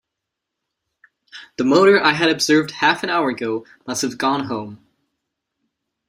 The 1.57 1.63
motor 1.63 2.01
I 2.03 2.13
had 2.13 2.31
observed 2.31 2.71
half 2.71 3.03
an 3.03 3.11
hour 3.11 3.29
ago 3.29 3.67
must 3.85 4.01
have 4.01 4.17
gone 4.17 4.45
home. 4.45 4.83